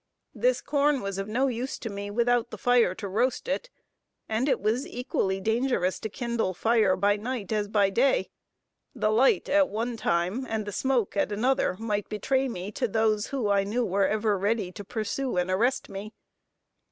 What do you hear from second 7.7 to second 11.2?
day, the light at one time and the smoke